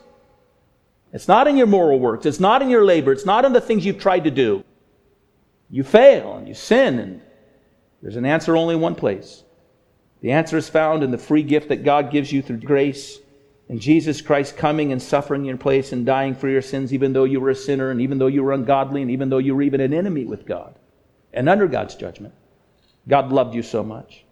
It's 1.11 1.27
not 1.27 1.47
in 1.47 1.57
your 1.57 1.65
moral 1.65 1.99
works. 1.99 2.27
It's 2.27 2.39
not 2.39 2.61
in 2.61 2.69
your 2.69 2.85
labor. 2.85 3.11
It's 3.11 3.25
not 3.25 3.43
in 3.43 3.53
the 3.53 3.59
things 3.59 3.87
you've 3.87 3.97
tried 3.97 4.25
to 4.25 4.29
do 4.29 4.63
you 5.71 5.83
fail 5.83 6.35
and 6.35 6.47
you 6.47 6.53
sin, 6.53 6.99
and 6.99 7.21
there's 8.03 8.17
an 8.17 8.25
answer 8.25 8.55
only 8.55 8.75
in 8.75 8.81
one 8.81 8.93
place. 8.93 9.43
The 10.21 10.33
answer 10.33 10.57
is 10.57 10.69
found 10.69 11.01
in 11.01 11.09
the 11.09 11.17
free 11.17 11.41
gift 11.41 11.69
that 11.69 11.83
God 11.83 12.11
gives 12.11 12.31
you 12.31 12.43
through 12.43 12.59
grace 12.59 13.17
and 13.67 13.81
Jesus 13.81 14.21
Christ 14.21 14.57
coming 14.57 14.91
and 14.91 15.01
suffering 15.01 15.41
in 15.41 15.47
your 15.47 15.57
place 15.57 15.91
and 15.91 16.05
dying 16.05 16.35
for 16.35 16.47
your 16.49 16.61
sins, 16.61 16.93
even 16.93 17.13
though 17.13 17.23
you 17.23 17.39
were 17.39 17.49
a 17.49 17.55
sinner 17.55 17.89
and 17.89 17.99
even 17.99 18.19
though 18.19 18.27
you 18.27 18.43
were 18.43 18.53
ungodly 18.53 19.01
and 19.01 19.09
even 19.09 19.29
though 19.29 19.39
you 19.39 19.55
were 19.55 19.63
even 19.63 19.81
an 19.81 19.91
enemy 19.91 20.23
with 20.23 20.45
God 20.45 20.77
and 21.33 21.49
under 21.49 21.67
God's 21.67 21.95
judgment. 21.95 22.35
God 23.07 23.31
loved 23.31 23.55
you 23.55 23.63
so 23.63 23.83
much. 23.83 24.25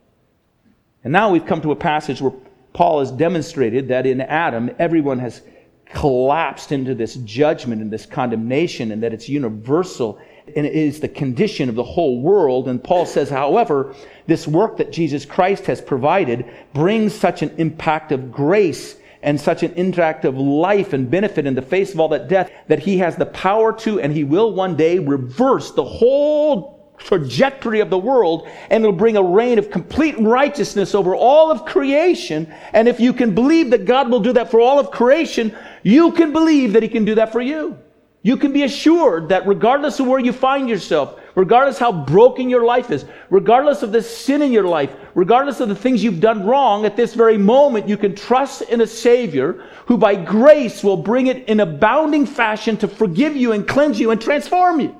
And 1.04 1.14
now 1.14 1.32
we've 1.32 1.46
come 1.46 1.62
to 1.62 1.72
a 1.72 1.76
passage 1.76 2.22
where 2.22 2.34
Paul 2.74 3.00
has 3.00 3.12
demonstrated 3.12 3.88
that 3.88 4.06
in 4.06 4.22
Adam, 4.22 4.72
everyone 4.80 5.20
has 5.20 5.42
collapsed 5.86 6.72
into 6.72 6.94
this 6.94 7.16
judgment 7.16 7.82
and 7.82 7.92
this 7.92 8.06
condemnation 8.06 8.92
and 8.92 9.02
that 9.02 9.14
it's 9.14 9.28
universal 9.28 10.20
and 10.56 10.66
it 10.66 10.74
is 10.74 11.00
the 11.00 11.08
condition 11.08 11.70
of 11.70 11.76
the 11.76 11.84
whole 11.84 12.22
world. 12.22 12.68
And 12.68 12.84
Paul 12.84 13.06
says, 13.06 13.30
however, 13.30 13.96
this 14.28 14.48
work 14.48 14.78
that 14.78 14.92
Jesus 14.92 15.26
Christ 15.26 15.66
has 15.66 15.82
provided 15.82 16.46
brings 16.74 17.14
such 17.14 17.42
an 17.42 17.52
impact 17.58 18.12
of 18.12 18.32
grace 18.32 18.96
and 19.22 19.40
such 19.40 19.64
an 19.64 19.74
impact 19.74 20.26
of 20.26 20.38
life 20.38 20.94
and 20.94 21.10
benefit 21.10 21.46
in 21.46 21.56
the 21.56 21.62
face 21.62 21.94
of 21.94 22.00
all 22.00 22.08
that 22.10 22.30
death 22.30 22.52
that 22.68 22.80
he 22.80 23.00
has 23.00 23.16
the 23.16 23.26
power 23.26 23.74
to 23.74 24.00
and 24.00 24.14
he 24.14 24.24
will 24.24 24.54
one 24.54 24.76
day 24.76 25.00
reverse 25.00 25.72
the 25.72 25.84
whole 25.84 26.79
trajectory 27.00 27.80
of 27.80 27.90
the 27.90 27.98
world 27.98 28.48
and 28.70 28.84
it'll 28.84 28.96
bring 28.96 29.18
a 29.18 29.24
reign 29.24 29.58
of 29.58 29.72
complete 29.72 30.16
righteousness 30.20 30.94
over 30.94 31.16
all 31.16 31.52
of 31.52 31.66
creation. 31.66 32.54
And 32.74 32.88
if 32.88 33.00
you 33.00 33.14
can 33.14 33.34
believe 33.34 33.72
that 33.72 33.86
God 33.86 34.12
will 34.12 34.20
do 34.20 34.34
that 34.34 34.52
for 34.52 34.60
all 34.60 34.80
of 34.80 34.92
creation, 34.92 35.56
you 35.84 36.12
can 36.12 36.32
believe 36.32 36.74
that 36.74 36.84
he 36.84 36.90
can 36.90 37.06
do 37.06 37.16
that 37.16 37.32
for 37.32 37.42
you. 37.42 37.78
You 38.22 38.36
can 38.36 38.52
be 38.52 38.64
assured 38.64 39.30
that 39.30 39.48
regardless 39.48 40.00
of 40.00 40.08
where 40.08 40.20
you 40.20 40.34
find 40.34 40.68
yourself, 40.68 41.20
regardless 41.36 41.80
how 41.80 41.92
broken 41.92 42.50
your 42.50 42.66
life 42.66 42.92
is, 42.92 43.06
regardless 43.30 43.82
of 43.82 43.94
the 43.94 44.02
sin 44.02 44.42
in 44.42 44.52
your 44.52 44.66
life, 44.66 44.94
regardless 45.16 45.62
of 45.62 45.70
the 45.70 45.76
things 45.76 46.04
you've 46.04 46.20
done 46.20 46.46
wrong, 46.46 46.86
at 46.86 46.98
this 46.98 47.14
very 47.14 47.38
moment, 47.38 47.88
you 47.88 47.96
can 47.96 48.14
trust 48.14 48.64
in 48.64 48.82
a 48.82 48.88
Savior 48.88 49.64
who 49.86 49.98
by 49.98 50.16
grace 50.16 50.84
will 50.84 50.98
bring 50.98 51.28
it 51.28 51.48
in 51.48 51.62
abounding 51.62 52.26
fashion 52.26 52.76
to 52.78 52.90
forgive 52.90 53.38
you 53.38 53.54
and 53.54 53.66
cleanse 53.66 54.00
you 54.00 54.12
and 54.12 54.20
transform 54.20 54.82
you. 54.82 54.96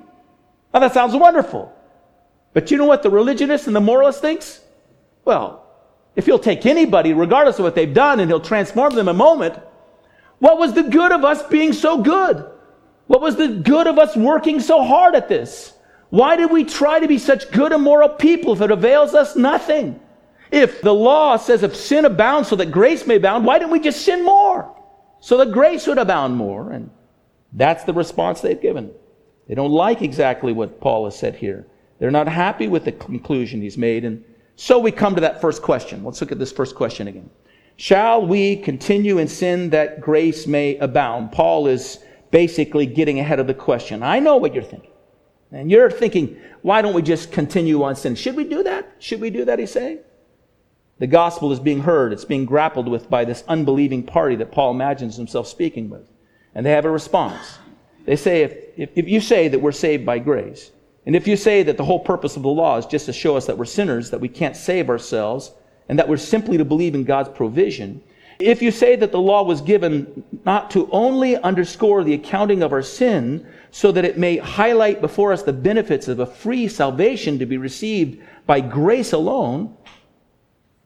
Now 0.74 0.80
that 0.80 0.94
sounds 0.94 1.14
wonderful. 1.14 1.74
But 2.60 2.72
you 2.72 2.78
know 2.78 2.84
what 2.84 3.04
the 3.04 3.10
religionist 3.10 3.68
and 3.68 3.76
the 3.76 3.80
moralist 3.80 4.20
thinks? 4.20 4.60
Well, 5.24 5.66
if 6.18 6.26
he'll 6.26 6.38
take 6.38 6.66
anybody, 6.66 7.14
regardless 7.14 7.58
of 7.58 7.64
what 7.64 7.74
they've 7.74 7.94
done, 7.94 8.20
and 8.20 8.30
he'll 8.30 8.42
transform 8.42 8.96
them 8.96 9.08
in 9.08 9.16
a 9.16 9.18
moment, 9.18 9.58
what 10.40 10.58
was 10.58 10.74
the 10.74 10.84
good 10.84 11.14
of 11.14 11.24
us 11.24 11.42
being 11.44 11.72
so 11.72 12.02
good? 12.02 12.46
What 13.08 13.22
was 13.22 13.38
the 13.38 13.48
good 13.48 13.88
of 13.88 13.98
us 13.98 14.18
working 14.18 14.60
so 14.60 14.84
hard 14.84 15.16
at 15.16 15.30
this? 15.30 15.72
Why 16.10 16.36
did 16.36 16.52
we 16.52 16.66
try 16.66 17.00
to 17.00 17.08
be 17.08 17.18
such 17.18 17.50
good 17.50 17.72
and 17.72 17.82
moral 17.82 18.10
people 18.10 18.52
if 18.52 18.60
it 18.60 18.72
avails 18.72 19.16
us 19.16 19.38
nothing? 19.38 19.98
If 20.52 20.82
the 20.82 20.94
law 20.94 21.38
says 21.38 21.64
if 21.64 21.78
sin 21.78 22.04
abounds 22.04 22.50
so 22.50 22.58
that 22.58 22.72
grace 22.72 23.08
may 23.08 23.16
abound, 23.16 23.46
why 23.46 23.58
didn't 23.58 23.72
we 23.72 23.80
just 23.80 24.02
sin 24.02 24.26
more? 24.26 24.76
So 25.22 25.38
that 25.38 25.54
grace 25.54 25.88
would 25.88 25.98
abound 25.98 26.36
more. 26.36 26.74
And 26.74 26.90
that's 27.54 27.86
the 27.86 27.94
response 27.94 28.42
they've 28.42 28.62
given. 28.62 28.92
They 29.48 29.56
don't 29.56 29.72
like 29.72 30.02
exactly 30.02 30.52
what 30.52 30.82
Paul 30.82 31.06
has 31.06 31.18
said 31.18 31.36
here. 31.36 31.66
They're 32.00 32.12
not 32.12 32.28
happy 32.28 32.68
with 32.68 32.86
the 32.86 32.92
conclusion 32.92 33.62
he's 33.62 33.78
made. 33.78 34.06
And 34.06 34.24
so 34.56 34.80
we 34.80 34.92
come 34.92 35.16
to 35.16 35.22
that 35.22 35.42
first 35.42 35.62
question. 35.62 36.04
Let's 36.04 36.22
look 36.22 36.32
at 36.32 36.40
this 36.40 36.52
first 36.52 36.76
question 36.76 37.08
again. 37.08 37.30
Shall 37.76 38.26
we 38.26 38.58
continue 38.58 39.20
in 39.20 39.28
sin 39.28 39.70
that 39.70 40.02
grace 40.02 40.48
may 40.48 40.78
abound? 40.78 41.32
Paul 41.32 41.68
is 41.68 42.00
basically 42.32 42.86
getting 42.86 43.20
ahead 43.20 43.40
of 43.40 43.48
the 43.48 43.54
question. 43.54 44.04
I 44.04 44.20
know 44.20 44.38
what 44.38 44.54
you're 44.54 44.64
thinking. 44.64 44.92
And 45.52 45.72
you're 45.72 45.90
thinking, 45.90 46.38
why 46.62 46.82
don't 46.82 46.94
we 46.94 47.02
just 47.02 47.32
continue 47.32 47.82
on 47.84 47.96
sin? 47.96 48.16
Should 48.16 48.36
we 48.36 48.44
do 48.44 48.64
that? 48.64 48.96
Should 49.00 49.22
we 49.22 49.30
do 49.30 49.46
that, 49.46 49.60
he's 49.60 49.72
saying? 49.72 50.00
The 51.00 51.08
gospel 51.08 51.52
is 51.52 51.60
being 51.60 51.80
heard. 51.80 52.14
It's 52.14 52.26
being 52.26 52.46
grappled 52.46 52.88
with 52.88 53.10
by 53.10 53.26
this 53.26 53.44
unbelieving 53.48 54.04
party 54.04 54.36
that 54.36 54.52
Paul 54.52 54.72
imagines 54.72 55.16
himself 55.16 55.48
speaking 55.48 55.90
with. 55.90 56.08
And 56.54 56.66
they 56.66 56.72
have 56.72 56.86
a 56.86 56.92
response. 56.92 57.58
They 58.06 58.16
say, 58.16 58.44
if, 58.44 58.54
if, 58.76 58.90
if, 58.96 59.08
you 59.08 59.22
say 59.22 59.48
that 59.48 59.60
we're 59.60 59.72
saved 59.72 60.06
by 60.06 60.20
grace, 60.20 60.72
and 61.06 61.16
if 61.16 61.28
you 61.28 61.36
say 61.36 61.64
that 61.64 61.78
the 61.78 61.86
whole 61.86 62.00
purpose 62.00 62.36
of 62.36 62.44
the 62.44 62.50
law 62.50 62.78
is 62.78 62.86
just 62.86 63.06
to 63.06 63.14
show 63.14 63.36
us 63.38 63.46
that 63.46 63.58
we're 63.58 63.66
sinners, 63.66 64.10
that 64.12 64.20
we 64.20 64.30
can't 64.30 64.56
save 64.56 64.90
ourselves, 64.90 65.52
and 65.88 65.98
that 65.98 66.08
we're 66.08 66.18
simply 66.18 66.58
to 66.58 66.66
believe 66.66 66.94
in 66.94 67.04
God's 67.04 67.30
provision, 67.30 68.02
if 68.40 68.62
you 68.62 68.72
say 68.72 68.96
that 68.96 69.12
the 69.12 69.20
law 69.20 69.44
was 69.44 69.60
given 69.60 70.24
not 70.46 70.72
to 70.72 70.90
only 70.92 71.36
underscore 71.38 72.04
the 72.04 72.14
accounting 72.14 72.64
of 72.64 72.72
our 72.72 72.82
sin, 72.82 73.46
so 73.72 73.92
that 73.92 74.06
it 74.06 74.18
may 74.18 74.38
highlight 74.38 75.02
before 75.02 75.34
us 75.34 75.44
the 75.44 75.54
benefits 75.54 76.08
of 76.08 76.20
a 76.20 76.26
free 76.26 76.68
salvation 76.68 77.38
to 77.40 77.46
be 77.46 77.58
received 77.58 78.22
by 78.46 78.62
grace 78.62 79.14
alone, 79.14 79.76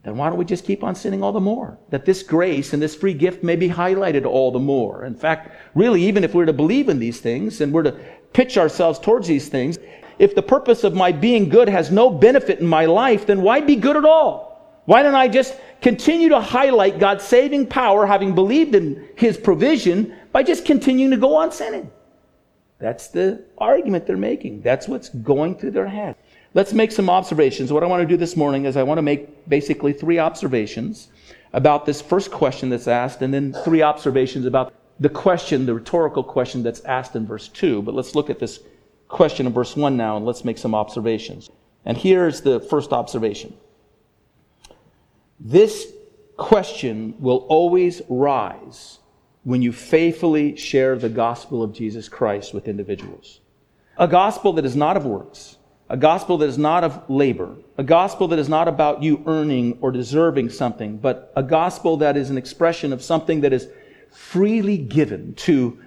then 0.04 0.18
why 0.18 0.30
don't 0.30 0.38
we 0.38 0.46
just 0.46 0.66
keep 0.66 0.84
on 0.84 0.96
sinning 0.96 1.24
all 1.24 1.32
the 1.32 1.40
more? 1.40 1.78
That 1.90 2.06
this 2.06 2.24
grace 2.24 2.74
and 2.74 2.82
this 2.82 2.96
free 2.96 3.14
gift 3.14 3.44
may 3.44 3.56
be 3.56 3.70
highlighted 3.70 4.26
all 4.26 4.52
the 4.52 4.60
more. 4.60 5.06
In 5.06 5.16
fact, 5.16 5.52
really, 5.76 6.04
even 6.04 6.24
if 6.24 6.34
we're 6.34 6.46
to 6.46 6.54
believe 6.54 6.90
in 6.90 7.00
these 7.00 7.22
things 7.22 7.62
and 7.62 7.72
we're 7.72 7.84
to 7.84 7.98
pitch 8.34 8.58
ourselves 8.58 9.00
towards 9.00 9.28
these 9.28 9.48
things, 9.48 9.78
if 10.20 10.36
the 10.36 10.42
purpose 10.42 10.84
of 10.84 10.94
my 10.94 11.12
being 11.12 11.50
good 11.50 11.70
has 11.70 11.92
no 11.92 12.10
benefit 12.10 12.60
in 12.60 12.68
my 12.68 12.86
life, 12.86 13.26
then 13.26 13.42
why 13.42 13.62
be 13.62 13.76
good 13.76 13.98
at 13.98 14.06
all? 14.06 14.82
Why 14.86 15.02
don't 15.02 15.16
I 15.16 15.28
just 15.28 15.58
continue 15.82 16.30
to 16.30 16.42
highlight 16.42 17.00
God's 17.00 17.24
saving 17.24 17.68
power, 17.68 18.06
having 18.06 18.36
believed 18.36 18.76
in 18.76 19.08
His 19.16 19.38
provision, 19.38 20.16
by 20.32 20.44
just 20.44 20.66
continuing 20.66 21.12
to 21.12 21.18
go 21.18 21.36
on 21.36 21.52
sinning? 21.52 21.90
That's 22.80 23.08
the 23.08 23.46
argument 23.58 24.06
they're 24.06 24.18
making. 24.18 24.62
That's 24.62 24.88
what's 24.90 25.10
going 25.10 25.56
through 25.56 25.72
their 25.72 25.88
head. 25.88 26.16
Let's 26.54 26.74
make 26.74 26.92
some 26.92 27.10
observations. 27.10 27.72
What 27.72 27.84
I 27.84 27.88
want 27.88 28.02
to 28.02 28.08
do 28.08 28.18
this 28.18 28.36
morning 28.36 28.66
is 28.66 28.76
I 28.76 28.84
want 28.84 28.98
to 28.98 29.02
make 29.02 29.48
basically 29.48 29.94
three 29.94 30.20
observations 30.20 31.08
about 31.54 31.86
this 31.86 32.02
first 32.02 32.30
question 32.30 32.70
that's 32.70 32.88
asked, 32.88 33.22
and 33.22 33.34
then 33.34 33.54
three 33.64 33.82
observations 33.82 34.46
about 34.46 34.74
the 35.00 35.10
question, 35.10 35.66
the 35.66 35.74
rhetorical 35.74 36.24
question 36.24 36.62
that's 36.62 36.82
asked 36.82 37.16
in 37.16 37.26
verse 37.26 37.48
2. 37.48 37.82
But 37.82 37.96
let's 37.96 38.16
look 38.16 38.30
at 38.30 38.40
this 38.40 38.60
question 39.14 39.48
in 39.48 39.54
verse 39.54 39.76
1 39.78 39.96
now, 39.96 40.18
and 40.18 40.26
let's 40.26 40.44
make 40.44 40.58
some 40.58 40.76
observations. 40.76 41.50
And 41.86 41.98
here's 41.98 42.42
the 42.42 42.60
first 42.60 42.92
observation 42.92 43.56
This 45.40 45.88
question 46.36 47.16
will 47.20 47.46
always 47.50 48.02
rise 48.10 49.00
when 49.44 49.62
you 49.62 49.72
faithfully 49.72 50.56
share 50.56 50.98
the 50.98 51.10
gospel 51.10 51.62
of 51.64 51.74
Jesus 51.74 52.10
Christ 52.10 52.54
with 52.54 52.68
individuals. 52.68 53.42
A 53.98 54.08
gospel 54.08 54.54
that 54.54 54.66
is 54.66 54.76
not 54.76 54.98
of 54.98 55.06
works, 55.06 55.58
a 55.90 55.98
gospel 55.98 56.38
that 56.40 56.50
is 56.50 56.58
not 56.58 56.84
of 56.84 57.10
labor, 57.10 57.56
a 57.78 57.84
gospel 57.84 58.28
that 58.30 58.40
is 58.40 58.50
not 58.50 58.68
about 58.68 59.04
you 59.04 59.22
earning 59.28 59.78
or 59.82 59.92
deserving 59.92 60.50
something, 60.50 60.98
but 60.98 61.32
a 61.36 61.44
gospel 61.44 61.98
that 61.98 62.18
is 62.18 62.30
an 62.30 62.38
expression 62.38 62.92
of 62.92 63.04
something 63.04 63.42
that 63.42 63.54
is 63.54 63.68
freely 64.10 64.78
given 64.78 65.36
to 65.36 65.78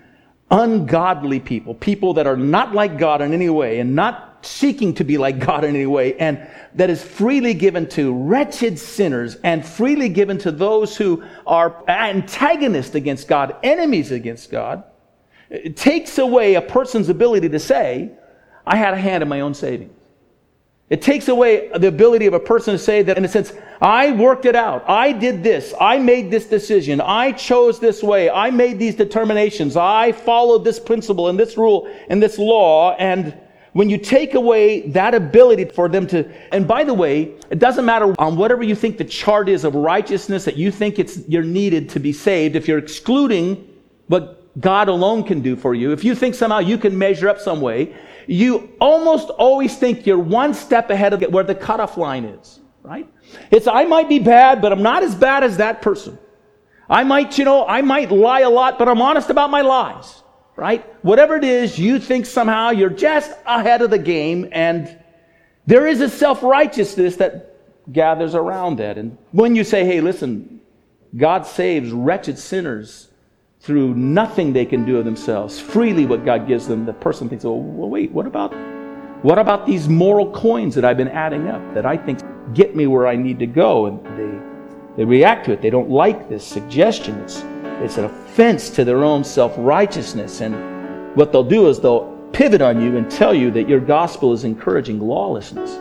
ungodly 0.50 1.40
people, 1.40 1.74
people 1.74 2.14
that 2.14 2.26
are 2.26 2.36
not 2.36 2.74
like 2.74 2.98
God 2.98 3.20
in 3.20 3.32
any 3.32 3.50
way 3.50 3.80
and 3.80 3.96
not 3.96 4.38
seeking 4.42 4.94
to 4.94 5.04
be 5.04 5.18
like 5.18 5.40
God 5.40 5.64
in 5.64 5.74
any 5.74 5.86
way, 5.86 6.16
and 6.18 6.46
that 6.74 6.88
is 6.88 7.02
freely 7.02 7.52
given 7.54 7.88
to 7.90 8.14
wretched 8.14 8.78
sinners 8.78 9.36
and 9.42 9.66
freely 9.66 10.08
given 10.08 10.38
to 10.38 10.52
those 10.52 10.96
who 10.96 11.24
are 11.46 11.82
antagonists 11.88 12.94
against 12.94 13.26
God, 13.26 13.56
enemies 13.64 14.12
against 14.12 14.50
God, 14.50 14.84
it 15.50 15.76
takes 15.76 16.18
away 16.18 16.54
a 16.54 16.62
person's 16.62 17.08
ability 17.08 17.48
to 17.48 17.58
say, 17.58 18.12
I 18.64 18.76
had 18.76 18.94
a 18.94 18.98
hand 18.98 19.22
in 19.22 19.28
my 19.28 19.40
own 19.40 19.54
saving. 19.54 19.95
It 20.88 21.02
takes 21.02 21.26
away 21.26 21.68
the 21.76 21.88
ability 21.88 22.26
of 22.26 22.34
a 22.34 22.40
person 22.40 22.72
to 22.72 22.78
say 22.78 23.02
that, 23.02 23.18
in 23.18 23.24
a 23.24 23.28
sense, 23.28 23.52
I 23.80 24.12
worked 24.12 24.44
it 24.44 24.54
out. 24.54 24.88
I 24.88 25.10
did 25.10 25.42
this. 25.42 25.74
I 25.80 25.98
made 25.98 26.30
this 26.30 26.46
decision. 26.46 27.00
I 27.00 27.32
chose 27.32 27.80
this 27.80 28.04
way. 28.04 28.30
I 28.30 28.50
made 28.50 28.78
these 28.78 28.94
determinations. 28.94 29.76
I 29.76 30.12
followed 30.12 30.64
this 30.64 30.78
principle 30.78 31.28
and 31.28 31.38
this 31.38 31.56
rule 31.56 31.92
and 32.08 32.22
this 32.22 32.38
law. 32.38 32.92
And 32.92 33.36
when 33.72 33.90
you 33.90 33.98
take 33.98 34.34
away 34.34 34.88
that 34.90 35.12
ability 35.12 35.66
for 35.66 35.88
them 35.88 36.06
to, 36.06 36.30
and 36.52 36.68
by 36.68 36.84
the 36.84 36.94
way, 36.94 37.34
it 37.50 37.58
doesn't 37.58 37.84
matter 37.84 38.14
on 38.20 38.36
whatever 38.36 38.62
you 38.62 38.76
think 38.76 38.96
the 38.96 39.04
chart 39.04 39.48
is 39.48 39.64
of 39.64 39.74
righteousness 39.74 40.44
that 40.44 40.56
you 40.56 40.70
think 40.70 41.00
it's, 41.00 41.18
you're 41.28 41.42
needed 41.42 41.88
to 41.90 42.00
be 42.00 42.12
saved, 42.12 42.54
if 42.54 42.68
you're 42.68 42.78
excluding 42.78 43.68
what 44.06 44.48
God 44.60 44.88
alone 44.88 45.24
can 45.24 45.42
do 45.42 45.56
for 45.56 45.74
you, 45.74 45.92
if 45.92 46.04
you 46.04 46.14
think 46.14 46.36
somehow 46.36 46.60
you 46.60 46.78
can 46.78 46.96
measure 46.96 47.28
up 47.28 47.40
some 47.40 47.60
way, 47.60 47.94
you 48.26 48.70
almost 48.80 49.30
always 49.30 49.76
think 49.76 50.06
you're 50.06 50.18
one 50.18 50.54
step 50.54 50.90
ahead 50.90 51.12
of 51.12 51.22
where 51.32 51.44
the 51.44 51.54
cutoff 51.54 51.96
line 51.96 52.24
is, 52.24 52.60
right? 52.82 53.08
It's, 53.50 53.66
I 53.66 53.84
might 53.84 54.08
be 54.08 54.18
bad, 54.18 54.60
but 54.60 54.72
I'm 54.72 54.82
not 54.82 55.02
as 55.02 55.14
bad 55.14 55.44
as 55.44 55.58
that 55.58 55.82
person. 55.82 56.18
I 56.88 57.04
might, 57.04 57.38
you 57.38 57.44
know, 57.44 57.66
I 57.66 57.82
might 57.82 58.10
lie 58.10 58.40
a 58.40 58.50
lot, 58.50 58.78
but 58.78 58.88
I'm 58.88 59.02
honest 59.02 59.30
about 59.30 59.50
my 59.50 59.62
lies 59.62 60.22
right? 60.56 60.84
Whatever 61.04 61.36
it 61.36 61.44
is, 61.44 61.78
you 61.78 61.98
think 61.98 62.26
somehow 62.26 62.70
you're 62.70 62.90
just 62.90 63.30
ahead 63.44 63.82
of 63.82 63.90
the 63.90 63.98
game, 63.98 64.48
and 64.52 64.98
there 65.66 65.86
is 65.86 66.00
a 66.00 66.08
self 66.08 66.42
righteousness 66.42 67.16
that 67.16 67.92
gathers 67.92 68.34
around 68.34 68.78
that. 68.78 68.98
And 68.98 69.16
when 69.30 69.54
you 69.54 69.62
say, 69.62 69.84
hey, 69.84 70.00
listen, 70.00 70.60
God 71.16 71.46
saves 71.46 71.92
wretched 71.92 72.38
sinners 72.38 73.08
through 73.66 73.94
nothing 73.94 74.52
they 74.52 74.64
can 74.64 74.84
do 74.84 74.96
of 74.96 75.04
themselves, 75.04 75.58
freely 75.58 76.06
what 76.06 76.24
God 76.24 76.46
gives 76.46 76.68
them, 76.68 76.86
the 76.86 76.92
person 76.92 77.28
thinks, 77.28 77.44
oh, 77.44 77.54
well, 77.54 77.90
wait, 77.90 78.12
what 78.12 78.24
about 78.24 78.54
what 79.22 79.40
about 79.40 79.66
these 79.66 79.88
moral 79.88 80.30
coins 80.30 80.72
that 80.76 80.84
I've 80.84 80.96
been 80.96 81.08
adding 81.08 81.48
up 81.48 81.74
that 81.74 81.84
I 81.84 81.96
think 81.96 82.20
get 82.54 82.76
me 82.76 82.86
where 82.86 83.08
I 83.08 83.16
need 83.16 83.40
to 83.40 83.46
go? 83.46 83.86
And 83.86 84.06
they, 84.16 84.98
they 84.98 85.04
react 85.04 85.46
to 85.46 85.52
it. 85.52 85.62
They 85.62 85.70
don't 85.70 85.90
like 85.90 86.28
this 86.28 86.46
suggestion. 86.46 87.18
It's, 87.22 87.42
it's 87.82 87.98
an 87.98 88.04
offense 88.04 88.70
to 88.70 88.84
their 88.84 89.02
own 89.02 89.24
self 89.24 89.52
righteousness. 89.58 90.42
And 90.42 91.16
what 91.16 91.32
they'll 91.32 91.42
do 91.42 91.68
is 91.68 91.80
they'll 91.80 92.14
pivot 92.32 92.62
on 92.62 92.80
you 92.80 92.96
and 92.96 93.10
tell 93.10 93.34
you 93.34 93.50
that 93.50 93.68
your 93.68 93.80
gospel 93.80 94.32
is 94.32 94.44
encouraging 94.44 95.00
lawlessness. 95.00 95.76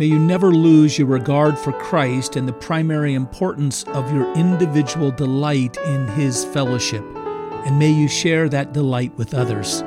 May 0.00 0.06
you 0.06 0.18
never 0.18 0.50
lose 0.50 0.98
your 0.98 1.08
regard 1.08 1.58
for 1.58 1.72
Christ 1.74 2.34
and 2.36 2.48
the 2.48 2.54
primary 2.54 3.12
importance 3.12 3.84
of 3.88 4.10
your 4.14 4.34
individual 4.34 5.10
delight 5.10 5.76
in 5.76 6.08
His 6.08 6.42
fellowship, 6.46 7.04
and 7.66 7.78
may 7.78 7.90
you 7.90 8.08
share 8.08 8.48
that 8.48 8.72
delight 8.72 9.14
with 9.18 9.34
others. 9.34 9.84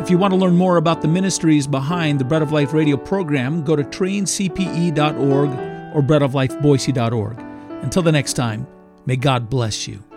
If 0.00 0.08
you 0.08 0.16
want 0.16 0.32
to 0.32 0.40
learn 0.40 0.56
more 0.56 0.78
about 0.78 1.02
the 1.02 1.08
ministries 1.08 1.66
behind 1.66 2.18
the 2.18 2.24
Bread 2.24 2.40
of 2.40 2.52
Life 2.52 2.72
radio 2.72 2.96
program, 2.96 3.62
go 3.62 3.76
to 3.76 3.84
traincpe.org 3.84 5.50
or 5.94 6.02
breadoflifeboise.org. 6.02 7.38
Until 7.82 8.02
the 8.02 8.12
next 8.12 8.32
time, 8.32 8.66
May 9.06 9.16
God 9.16 9.48
bless 9.48 9.88
you. 9.88 10.09